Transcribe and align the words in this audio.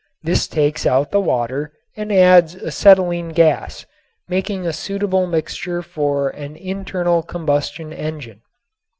This 0.23 0.47
takes 0.47 0.87
out 0.87 1.11
the 1.11 1.21
water 1.21 1.73
and 1.95 2.11
adds 2.11 2.55
acetylene 2.55 3.33
gas, 3.35 3.85
making 4.27 4.65
a 4.65 4.73
suitable 4.73 5.27
mixture 5.27 5.83
for 5.83 6.29
an 6.29 6.55
internal 6.55 7.21
combustion 7.21 7.93
engine. 7.93 8.41